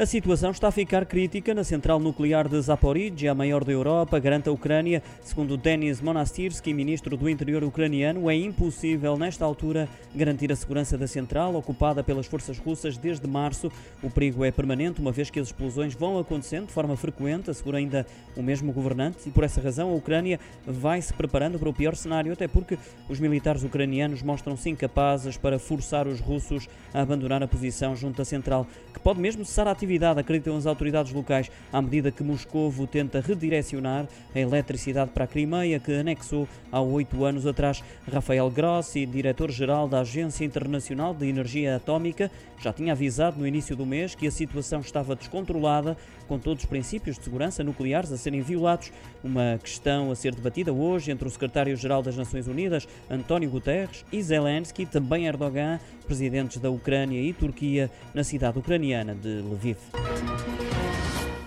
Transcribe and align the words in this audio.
A 0.00 0.06
situação 0.06 0.52
está 0.52 0.68
a 0.68 0.70
ficar 0.70 1.04
crítica 1.06 1.52
na 1.52 1.64
central 1.64 1.98
nuclear 1.98 2.48
de 2.48 2.60
Zaporizhia, 2.60 3.32
a 3.32 3.34
maior 3.34 3.64
da 3.64 3.72
Europa, 3.72 4.16
garante 4.20 4.48
a 4.48 4.52
Ucrânia. 4.52 5.02
Segundo 5.24 5.56
Denis 5.56 6.00
Monastirsky, 6.00 6.72
ministro 6.72 7.16
do 7.16 7.28
Interior 7.28 7.64
ucraniano, 7.64 8.30
é 8.30 8.36
impossível, 8.36 9.18
nesta 9.18 9.44
altura, 9.44 9.88
garantir 10.14 10.52
a 10.52 10.56
segurança 10.56 10.96
da 10.96 11.08
central, 11.08 11.56
ocupada 11.56 12.04
pelas 12.04 12.26
forças 12.26 12.58
russas 12.58 12.96
desde 12.96 13.26
março. 13.26 13.72
O 14.00 14.08
perigo 14.08 14.44
é 14.44 14.52
permanente, 14.52 15.00
uma 15.00 15.10
vez 15.10 15.30
que 15.30 15.40
as 15.40 15.48
explosões 15.48 15.94
vão 15.94 16.16
acontecendo 16.16 16.68
de 16.68 16.72
forma 16.72 16.96
frequente, 16.96 17.50
assegura 17.50 17.78
ainda 17.78 18.06
o 18.36 18.42
mesmo 18.42 18.72
governante, 18.72 19.28
e 19.28 19.32
por 19.32 19.42
essa 19.42 19.60
razão 19.60 19.90
a 19.90 19.94
Ucrânia 19.94 20.38
vai 20.64 21.02
se 21.02 21.12
preparando 21.12 21.58
para 21.58 21.70
o 21.70 21.74
pior 21.74 21.96
cenário, 21.96 22.32
até 22.32 22.46
porque 22.46 22.78
os 23.08 23.18
militares 23.18 23.64
ucranianos 23.64 24.22
mostram-se 24.22 24.70
incapazes 24.70 25.36
para 25.36 25.58
forçar 25.58 26.06
os 26.06 26.20
russos 26.20 26.68
a 26.94 27.02
abandonar 27.02 27.42
a 27.42 27.48
posição 27.48 27.96
junto 27.96 28.22
à 28.22 28.24
central, 28.24 28.64
que 28.94 29.00
pode 29.00 29.18
mesmo 29.18 29.44
cessar 29.44 29.66
a 29.66 29.72
atividade 29.72 29.87
atividade, 29.88 30.20
acreditam 30.20 30.54
as 30.54 30.66
autoridades 30.66 31.12
locais, 31.12 31.50
à 31.72 31.80
medida 31.80 32.10
que 32.10 32.22
Moscovo 32.22 32.86
tenta 32.86 33.20
redirecionar 33.20 34.06
a 34.34 34.38
eletricidade 34.38 35.10
para 35.12 35.24
a 35.24 35.26
Crimeia, 35.26 35.80
que 35.80 35.92
anexou 35.92 36.46
há 36.70 36.78
oito 36.78 37.24
anos 37.24 37.46
atrás. 37.46 37.82
Rafael 38.10 38.50
Grossi, 38.50 39.06
diretor-geral 39.06 39.88
da 39.88 40.00
Agência 40.00 40.44
Internacional 40.44 41.14
de 41.14 41.26
Energia 41.26 41.76
Atómica, 41.76 42.30
já 42.60 42.70
tinha 42.70 42.92
avisado 42.92 43.38
no 43.38 43.46
início 43.46 43.74
do 43.74 43.86
mês 43.86 44.14
que 44.14 44.26
a 44.26 44.30
situação 44.30 44.80
estava 44.80 45.16
descontrolada, 45.16 45.96
com 46.26 46.38
todos 46.38 46.64
os 46.64 46.68
princípios 46.68 47.16
de 47.16 47.24
segurança 47.24 47.64
nucleares 47.64 48.12
a 48.12 48.18
serem 48.18 48.42
violados. 48.42 48.92
Uma 49.24 49.58
questão 49.62 50.10
a 50.10 50.14
ser 50.14 50.34
debatida 50.34 50.70
hoje 50.70 51.10
entre 51.10 51.26
o 51.26 51.30
secretário-geral 51.30 52.02
das 52.02 52.16
Nações 52.16 52.46
Unidas, 52.46 52.86
António 53.08 53.48
Guterres, 53.48 54.04
e 54.12 54.20
Zelensky, 54.22 54.84
também 54.84 55.26
Erdogan, 55.26 55.80
presidentes 56.06 56.58
da 56.58 56.68
Ucrânia 56.68 57.20
e 57.20 57.32
Turquia, 57.32 57.90
na 58.12 58.22
cidade 58.22 58.58
ucraniana 58.58 59.14
de 59.14 59.40
Lviv. 59.40 59.77
life. 59.94 61.37